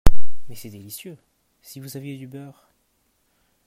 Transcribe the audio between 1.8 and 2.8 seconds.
aviez du beurre?